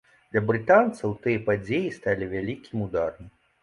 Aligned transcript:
Для 0.31 0.41
брытанцаў 0.51 1.13
тыя 1.27 1.43
падзеі 1.51 1.95
сталі 2.01 2.33
вялікім 2.37 2.77
ударам. 2.91 3.35